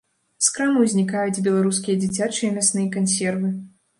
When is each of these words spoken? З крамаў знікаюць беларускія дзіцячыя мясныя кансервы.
З 0.45 0.53
крамаў 0.53 0.85
знікаюць 0.93 1.43
беларускія 1.49 1.99
дзіцячыя 2.03 2.55
мясныя 2.57 2.93
кансервы. 2.99 3.53